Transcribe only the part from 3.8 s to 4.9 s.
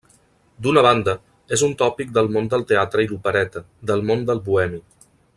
del món del bohemi.